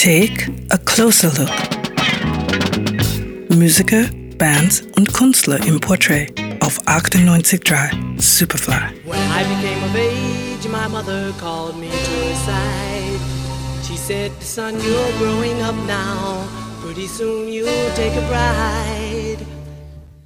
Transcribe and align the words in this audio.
Take 0.00 0.46
a 0.70 0.78
closer 0.78 1.28
look. 1.36 1.50
Musiker, 3.50 4.08
Bands 4.38 4.82
und 4.94 5.12
Künstler 5.12 5.58
im 5.66 5.80
Portrait 5.80 6.32
auf 6.60 6.80
98.3 6.86 8.20
Superfly. 8.20 8.74
When 9.04 9.18
I 9.18 9.42
became 9.42 9.82
of 9.82 9.96
age, 9.96 10.68
my 10.70 10.86
mother 10.86 11.32
called 11.40 11.76
me 11.80 11.88
to 11.88 11.94
her 11.96 12.34
side. 12.46 13.20
She 13.82 13.96
said, 13.96 14.30
son, 14.40 14.74
you're 14.80 15.12
growing 15.18 15.60
up 15.62 15.74
now. 15.88 16.46
Pretty 16.80 17.08
soon 17.08 17.48
you'll 17.48 17.90
take 17.96 18.14
a 18.14 18.24
bride. 18.28 19.27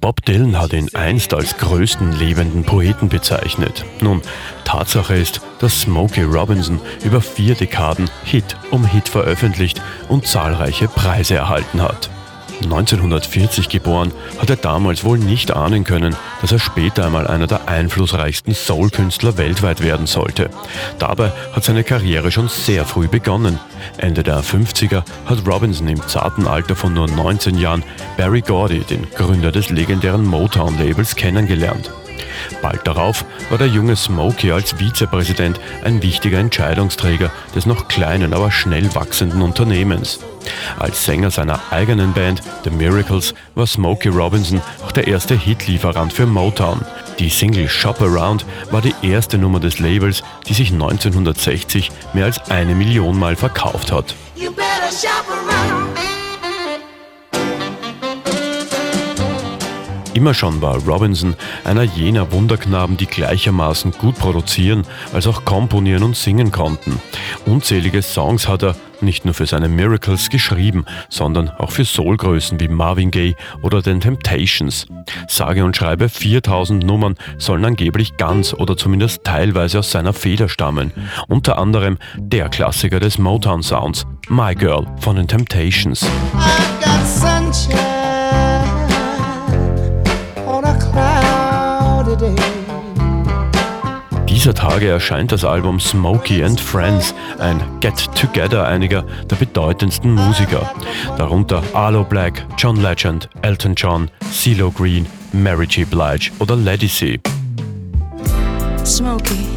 Bob 0.03 0.25
Dylan 0.25 0.59
hat 0.59 0.73
ihn 0.73 0.89
einst 0.95 1.33
als 1.33 1.55
größten 1.55 2.11
lebenden 2.19 2.65
Poeten 2.65 3.07
bezeichnet. 3.07 3.85
Nun, 4.01 4.21
Tatsache 4.65 5.15
ist, 5.15 5.39
dass 5.59 5.79
Smokey 5.79 6.23
Robinson 6.23 6.81
über 7.05 7.21
vier 7.21 7.55
Dekaden 7.55 8.09
Hit 8.25 8.57
um 8.69 8.85
Hit 8.85 9.07
veröffentlicht 9.07 9.81
und 10.09 10.27
zahlreiche 10.27 10.89
Preise 10.89 11.35
erhalten 11.35 11.81
hat. 11.81 12.09
1940 12.65 13.69
geboren, 13.69 14.11
hat 14.39 14.49
er 14.49 14.55
damals 14.55 15.03
wohl 15.03 15.17
nicht 15.17 15.55
ahnen 15.55 15.83
können, 15.83 16.15
dass 16.41 16.51
er 16.51 16.59
später 16.59 17.05
einmal 17.05 17.27
einer 17.27 17.47
der 17.47 17.67
einflussreichsten 17.67 18.53
Soul-Künstler 18.53 19.37
weltweit 19.37 19.81
werden 19.81 20.07
sollte. 20.07 20.49
Dabei 20.99 21.31
hat 21.53 21.63
seine 21.63 21.83
Karriere 21.83 22.31
schon 22.31 22.47
sehr 22.47 22.85
früh 22.85 23.07
begonnen. 23.07 23.59
Ende 23.97 24.23
der 24.23 24.43
50er 24.43 25.03
hat 25.25 25.47
Robinson 25.47 25.87
im 25.87 26.07
zarten 26.07 26.47
Alter 26.47 26.75
von 26.75 26.93
nur 26.93 27.07
19 27.07 27.57
Jahren 27.57 27.83
Barry 28.17 28.41
Gordy, 28.41 28.79
den 28.79 29.07
Gründer 29.11 29.51
des 29.51 29.69
legendären 29.69 30.25
Motown-Labels, 30.25 31.15
kennengelernt. 31.15 31.91
Bald 32.61 32.85
darauf 32.85 33.25
war 33.49 33.57
der 33.57 33.67
junge 33.67 33.95
Smokey 33.95 34.51
als 34.51 34.73
Vizepräsident 34.79 35.59
ein 35.83 36.01
wichtiger 36.01 36.39
Entscheidungsträger 36.39 37.31
des 37.55 37.65
noch 37.65 37.87
kleinen, 37.87 38.33
aber 38.33 38.51
schnell 38.51 38.93
wachsenden 38.95 39.41
Unternehmens. 39.41 40.19
Als 40.79 41.05
Sänger 41.05 41.31
seiner 41.31 41.59
eigenen 41.71 42.13
Band 42.13 42.41
The 42.63 42.69
Miracles 42.69 43.33
war 43.55 43.67
Smokey 43.67 44.09
Robinson 44.09 44.61
auch 44.85 44.91
der 44.91 45.07
erste 45.07 45.37
Hitlieferant 45.37 46.13
für 46.13 46.25
Motown. 46.25 46.81
Die 47.19 47.29
Single 47.29 47.69
Shop 47.69 48.01
Around 48.01 48.45
war 48.71 48.81
die 48.81 48.95
erste 49.01 49.37
Nummer 49.37 49.59
des 49.59 49.79
Labels, 49.79 50.23
die 50.47 50.53
sich 50.53 50.71
1960 50.71 51.91
mehr 52.13 52.25
als 52.25 52.49
eine 52.49 52.75
Million 52.75 53.17
Mal 53.17 53.35
verkauft 53.35 53.91
hat. 53.91 54.15
Immer 60.13 60.35
schon 60.35 60.61
war 60.61 60.77
Robinson 60.77 61.35
einer 61.63 61.83
jener 61.83 62.31
Wunderknaben, 62.31 62.97
die 62.97 63.07
gleichermaßen 63.07 63.91
gut 63.91 64.17
produzieren 64.17 64.83
als 65.11 65.25
auch 65.25 65.43
komponieren 65.43 66.03
und 66.03 66.15
singen 66.15 66.51
konnten. 66.51 67.01
Unzählige 67.45 68.01
Songs 68.01 68.47
hat 68.47 68.63
er 68.63 68.75
nicht 69.01 69.25
nur 69.25 69.33
für 69.33 69.47
seine 69.47 69.69
Miracles 69.69 70.29
geschrieben, 70.29 70.85
sondern 71.09 71.49
auch 71.49 71.71
für 71.71 71.83
Soulgrößen 71.83 72.59
wie 72.59 72.67
Marvin 72.67 73.11
Gaye 73.11 73.35
oder 73.61 73.81
den 73.81 73.99
Temptations. 73.99 74.85
Sage 75.27 75.65
und 75.65 75.75
schreibe 75.75 76.09
4000 76.09 76.85
Nummern 76.85 77.15
sollen 77.37 77.65
angeblich 77.65 78.15
ganz 78.17 78.53
oder 78.53 78.77
zumindest 78.77 79.23
teilweise 79.23 79.79
aus 79.79 79.91
seiner 79.91 80.13
Feder 80.13 80.47
stammen. 80.47 80.91
Unter 81.27 81.57
anderem 81.57 81.97
der 82.17 82.49
Klassiker 82.49 82.99
des 82.99 83.17
Motown 83.17 83.63
Sounds, 83.63 84.05
My 84.29 84.55
Girl 84.55 84.85
von 84.99 85.15
den 85.15 85.27
Temptations. 85.27 86.05
Dieser 94.43 94.55
Tage 94.55 94.89
erscheint 94.89 95.31
das 95.31 95.45
Album 95.45 95.79
Smokey 95.79 96.43
and 96.43 96.59
Friends, 96.59 97.15
ein 97.39 97.61
Get-Together 97.79 98.67
einiger 98.67 99.05
der 99.29 99.37
bedeutendsten 99.37 100.13
Musiker. 100.13 100.69
Darunter 101.17 101.63
Arlo 101.71 102.03
Black, 102.03 102.45
John 102.57 102.75
Legend, 102.75 103.29
Elton 103.41 103.73
John, 103.73 104.11
CeeLo 104.33 104.69
Green, 104.69 105.05
Mary 105.31 105.65
J. 105.65 105.89
Blige 105.89 106.29
oder 106.39 106.57
Lady 106.57 106.89
C. 106.89 107.21
Smokey, 108.83 109.47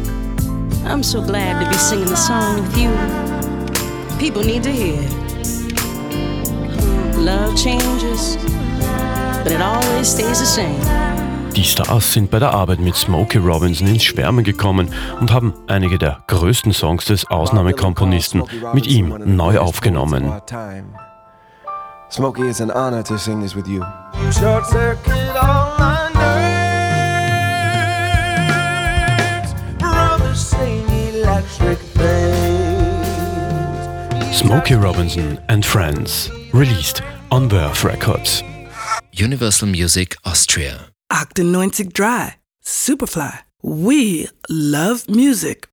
I'm 0.85 1.03
so 1.03 1.21
glad 1.21 1.61
to 1.61 1.69
be 1.69 1.75
singing 1.75 2.09
a 2.09 2.15
song 2.15 2.61
with 2.61 2.77
you. 2.77 2.91
People 4.17 4.41
need 4.41 4.63
to 4.63 4.71
hear. 4.71 5.01
Love 7.17 7.57
changes, 7.57 8.37
but 9.43 9.51
it 9.51 9.61
always 9.61 10.07
stays 10.07 10.39
the 10.39 10.45
same. 10.45 11.06
Die 11.57 11.63
Stars 11.63 12.13
sind 12.13 12.29
bei 12.29 12.37
der 12.37 12.53
Arbeit 12.53 12.79
mit 12.79 12.95
Smokey 12.95 13.39
Robinson 13.39 13.87
ins 13.87 14.03
Schwärmen 14.03 14.43
gekommen 14.43 14.93
und 15.19 15.33
haben 15.33 15.55
einige 15.65 15.97
der 15.97 16.19
größten 16.27 16.71
Songs 16.71 17.05
des 17.05 17.25
Ausnahmekomponisten 17.31 18.43
mit 18.75 18.85
ihm 18.85 19.17
neu 19.25 19.57
aufgenommen. 19.57 20.31
Smokey, 22.11 22.47
it's 22.47 22.61
an 22.61 22.69
honor 22.69 23.03
to 23.03 23.17
sing 23.17 23.41
this 23.41 23.55
with 23.55 23.67
you. 23.67 23.83
Short 24.31 24.67
circuit 24.67 25.35
all 25.35 25.75
my 25.79 26.11
nerves. 26.13 26.45
Brothers 29.79 30.39
sing 30.39 30.87
electric 31.15 31.79
things. 31.95 33.07
Smokey 34.37 34.75
Robinson 34.75 35.39
and 35.49 35.65
Friends, 35.65 36.29
released 36.53 37.01
on 37.31 37.49
Verve 37.49 37.83
Records. 37.83 38.43
Universal 39.11 39.69
Music 39.69 40.15
Austria. 40.23 40.91
98 41.09 41.93
Dry, 41.93 42.35
Superfly. 42.63 43.39
We 43.63 44.27
love 44.49 45.09
music. 45.09 45.65